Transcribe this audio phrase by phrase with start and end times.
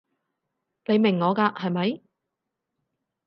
[0.85, 2.01] 你明我㗎係咪？